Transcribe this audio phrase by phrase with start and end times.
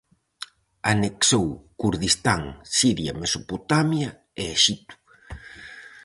[0.91, 1.47] Anexou
[1.81, 2.41] Kurdistán,
[2.77, 4.09] Siria, Mesopotamia
[4.41, 4.95] e Exipto.